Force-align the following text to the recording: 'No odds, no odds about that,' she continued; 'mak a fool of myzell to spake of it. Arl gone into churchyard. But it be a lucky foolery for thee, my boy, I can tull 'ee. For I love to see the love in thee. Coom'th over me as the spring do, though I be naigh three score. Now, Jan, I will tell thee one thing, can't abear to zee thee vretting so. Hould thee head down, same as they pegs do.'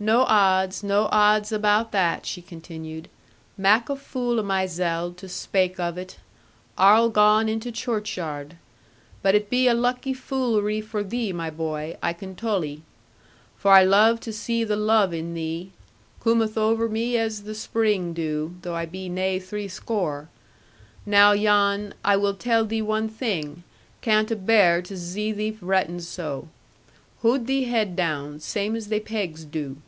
'No 0.00 0.24
odds, 0.24 0.82
no 0.82 1.08
odds 1.12 1.50
about 1.50 1.90
that,' 1.90 2.26
she 2.26 2.42
continued; 2.42 3.08
'mak 3.56 3.88
a 3.88 3.96
fool 3.96 4.38
of 4.38 4.44
myzell 4.44 5.12
to 5.16 5.26
spake 5.30 5.80
of 5.80 5.96
it. 5.96 6.18
Arl 6.76 7.08
gone 7.08 7.48
into 7.48 7.72
churchyard. 7.72 8.56
But 9.22 9.34
it 9.34 9.48
be 9.48 9.66
a 9.66 9.72
lucky 9.72 10.12
foolery 10.12 10.82
for 10.82 11.02
thee, 11.02 11.32
my 11.32 11.48
boy, 11.48 11.96
I 12.02 12.12
can 12.12 12.34
tull 12.36 12.66
'ee. 12.66 12.82
For 13.56 13.70
I 13.70 13.82
love 13.84 14.20
to 14.20 14.32
see 14.32 14.62
the 14.62 14.76
love 14.76 15.14
in 15.14 15.32
thee. 15.32 15.70
Coom'th 16.20 16.58
over 16.58 16.86
me 16.86 17.16
as 17.16 17.44
the 17.44 17.54
spring 17.54 18.12
do, 18.12 18.56
though 18.60 18.74
I 18.74 18.84
be 18.84 19.08
naigh 19.08 19.38
three 19.38 19.68
score. 19.68 20.28
Now, 21.06 21.34
Jan, 21.34 21.94
I 22.04 22.18
will 22.18 22.34
tell 22.34 22.66
thee 22.66 22.82
one 22.82 23.08
thing, 23.08 23.64
can't 24.02 24.30
abear 24.30 24.82
to 24.82 24.98
zee 24.98 25.32
thee 25.32 25.52
vretting 25.58 26.02
so. 26.02 26.48
Hould 27.22 27.46
thee 27.46 27.64
head 27.64 27.96
down, 27.96 28.38
same 28.40 28.76
as 28.76 28.88
they 28.88 29.00
pegs 29.00 29.46
do.' 29.46 29.78